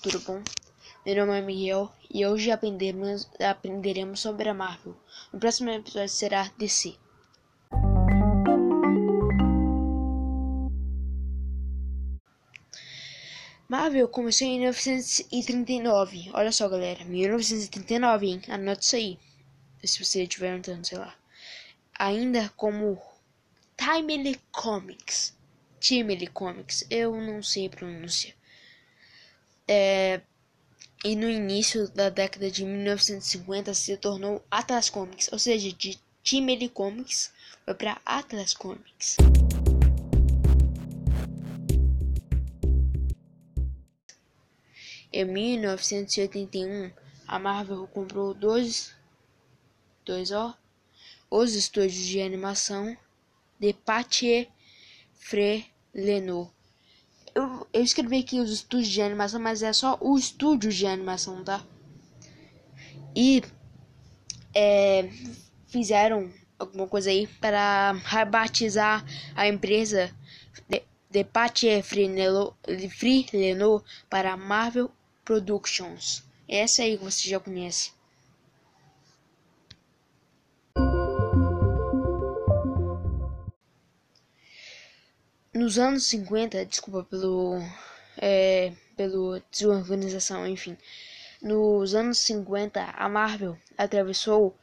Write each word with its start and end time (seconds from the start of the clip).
tudo 0.00 0.20
bom? 0.20 0.42
Meu 1.04 1.16
nome 1.16 1.38
é 1.38 1.42
Miguel 1.42 1.92
e 2.08 2.24
hoje 2.24 2.52
aprenderemos, 2.52 3.28
aprenderemos 3.40 4.20
sobre 4.20 4.48
a 4.48 4.54
Marvel. 4.54 4.96
No 5.32 5.40
próximo 5.40 5.70
episódio 5.70 6.08
será 6.08 6.50
DC. 6.56 6.94
Marvel 13.68 14.08
começou 14.08 14.46
em 14.46 14.60
1939. 14.60 16.30
Olha 16.32 16.52
só, 16.52 16.68
galera, 16.68 17.04
1939, 17.04 18.26
hein? 18.26 18.42
Anote 18.48 18.84
isso 18.84 18.96
aí. 18.96 19.18
Se 19.82 20.04
você 20.04 20.22
estiver 20.22 20.52
anotando, 20.52 20.86
sei 20.86 20.98
lá. 20.98 21.14
Ainda 21.98 22.48
como 22.56 23.00
Timely 23.76 24.40
Comics. 24.52 25.36
Timely 25.80 26.28
Comics, 26.28 26.86
eu 26.88 27.20
não 27.20 27.42
sei 27.42 27.66
a 27.66 27.70
pronúncia. 27.70 28.34
É, 29.68 30.22
e 31.04 31.14
no 31.14 31.28
início 31.28 31.88
da 31.90 32.08
década 32.08 32.50
de 32.50 32.64
1950 32.64 33.74
se 33.74 33.96
tornou 33.98 34.42
Atlas 34.50 34.88
Comics, 34.88 35.28
ou 35.30 35.38
seja, 35.38 35.70
de 35.72 35.98
Timely 36.22 36.68
Comics 36.70 37.32
foi 37.64 37.74
para 37.74 38.00
Atlas 38.04 38.54
Comics. 38.54 39.18
Em 45.12 45.24
1981, 45.24 46.90
a 47.26 47.38
Marvel 47.38 47.86
comprou 47.88 48.34
dois, 48.34 48.94
dois 50.04 50.32
ó, 50.32 50.56
os 51.30 51.54
estúdios 51.54 52.06
de 52.06 52.20
animação 52.20 52.96
de 53.60 53.72
Pathé 53.72 54.48
Freleno. 55.14 56.52
Eu, 57.38 57.68
eu 57.72 57.82
escrevi 57.84 58.18
aqui 58.18 58.40
os 58.40 58.50
estúdios 58.50 58.88
de 58.88 59.00
animação, 59.00 59.40
mas 59.40 59.62
é 59.62 59.72
só 59.72 59.96
o 60.00 60.18
estúdio 60.18 60.72
de 60.72 60.84
animação, 60.84 61.44
tá? 61.44 61.64
E 63.14 63.44
é, 64.52 65.08
fizeram 65.68 66.32
alguma 66.58 66.88
coisa 66.88 67.10
aí 67.10 67.28
para 67.40 67.92
rebatizar 67.92 69.04
a 69.36 69.46
empresa 69.46 70.12
de, 70.68 70.82
de 71.08 71.22
Pathé 71.22 71.80
Freleno 71.80 73.84
para 74.10 74.36
Marvel 74.36 74.90
Productions. 75.24 76.24
Essa 76.48 76.82
aí 76.82 76.98
que 76.98 77.04
você 77.04 77.28
já 77.28 77.38
conhece. 77.38 77.92
Nos 85.58 85.76
anos 85.76 86.04
50, 86.04 86.64
desculpa 86.66 87.02
pelo 87.02 87.60
é, 88.16 88.72
pelo 88.96 89.42
desorganização, 89.50 90.46
enfim. 90.46 90.76
Nos 91.42 91.96
anos 91.96 92.18
50, 92.18 92.80
a 92.80 93.08
Marvel 93.08 93.58
atravessou 93.76 94.56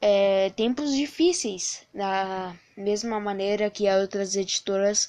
é, 0.00 0.50
tempos 0.50 0.92
difíceis, 0.92 1.86
da 1.94 2.52
mesma 2.76 3.20
maneira 3.20 3.70
que 3.70 3.86
as 3.86 4.00
outras 4.02 4.34
editoras 4.34 5.08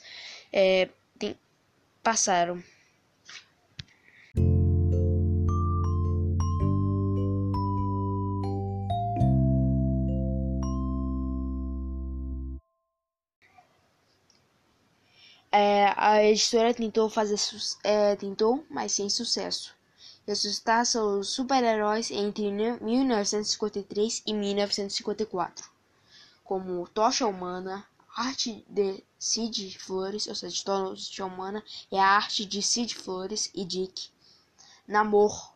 é, 0.54 0.90
tem, 1.18 1.36
passaram. 2.04 2.64
É, 15.52 15.94
a 15.98 16.24
editora 16.24 16.74
tentou 16.74 17.10
fazer 17.10 17.36
é, 17.84 18.16
tentou, 18.16 18.66
mas 18.70 18.94
sem 18.94 19.10
sucesso. 19.10 19.76
Ressuscitar 20.26 20.86
seus 20.86 21.30
super-heróis 21.30 22.10
entre 22.10 22.50
1953 22.52 24.24
e 24.26 24.34
1954, 24.34 25.70
como 26.44 26.88
Tocha 26.88 27.28
Humana, 27.28 27.86
arte 28.16 28.64
de 28.70 29.04
Cid 29.20 29.78
Flores, 29.78 30.28
ou 30.28 30.36
seja, 30.36 30.64
Tocha 30.64 31.26
Humana 31.26 31.62
é 31.92 32.00
a 32.00 32.08
arte 32.08 32.46
de 32.46 32.62
Cid 32.62 32.96
Flores 32.96 33.52
e 33.54 33.66
Dick. 33.66 34.10
Namor, 34.88 35.54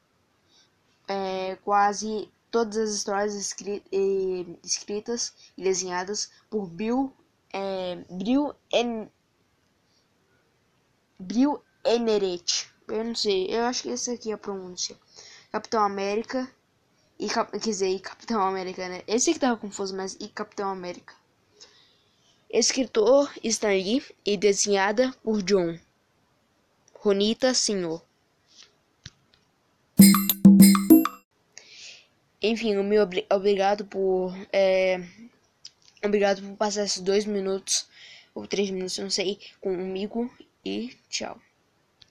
é, 1.08 1.56
quase 1.64 2.30
todas 2.52 2.78
as 2.78 2.96
histórias 2.96 3.36
escri 3.36 3.84
escritas 4.64 5.34
e 5.58 5.64
desenhadas 5.64 6.32
por 6.50 6.68
Bill, 6.68 7.14
é, 7.54 8.04
Bill 8.10 8.54
N. 8.72 9.10
Bill 11.36 11.62
Eneret. 11.84 12.70
Eu 12.88 13.04
não 13.04 13.14
sei, 13.14 13.48
eu 13.54 13.66
acho 13.66 13.84
que 13.84 13.90
esse 13.90 14.10
aqui 14.10 14.32
é 14.32 14.36
a 14.36 14.38
pronúncia. 14.38 14.96
Capitão 15.52 15.84
América 15.84 16.50
e 17.20 17.28
quer 17.28 17.60
dizer, 17.60 17.90
e 17.90 18.00
Capitão 18.00 18.40
América, 18.42 18.88
né? 18.88 19.04
Esse 19.06 19.34
que 19.34 19.40
tava 19.40 19.58
confuso, 19.58 19.94
mas 19.98 20.16
e 20.18 20.30
Capitão 20.30 20.70
América. 20.70 21.14
Escritor 22.50 23.30
Stan 23.44 23.68
Lee 23.68 24.02
e 24.26 24.38
desenhada 24.38 25.14
por 25.22 25.42
John 25.42 25.78
Ronita 26.94 27.54
Senhor. 27.54 28.02
Enfim, 32.42 32.78
o 32.78 32.84
meu 32.84 33.06
obrigado 33.30 33.86
por 33.86 34.34
é, 34.54 35.06
obrigado 36.02 36.42
por 36.42 36.56
passar 36.56 36.86
esses 36.86 37.02
dois 37.02 37.26
minutos 37.26 37.90
ou 38.34 38.48
três 38.48 38.70
minutos, 38.70 38.98
não 39.00 39.10
sei, 39.10 39.38
comigo 39.60 40.32
e 40.66 40.90
tchau. 41.10 41.40